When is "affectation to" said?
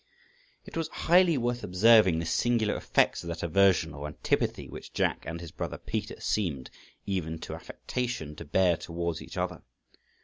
7.53-8.45